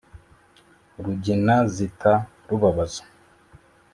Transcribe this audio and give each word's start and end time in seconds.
Rugina 1.03 1.55
zita 1.73 2.13
rubabaza, 2.47 3.03